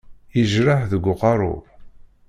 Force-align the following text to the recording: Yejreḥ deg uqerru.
Yejreḥ 0.37 0.81
deg 0.91 1.03
uqerru. 1.13 1.53